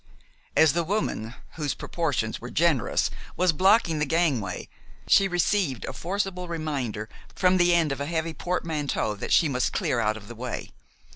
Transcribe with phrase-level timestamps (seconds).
[0.57, 4.67] As the woman, whose proportions were generous, was blocking the gangway,
[5.05, 9.73] she received a forcible reminder from the end of a heavy portmanteau that she must
[9.73, 10.71] clear out of the way.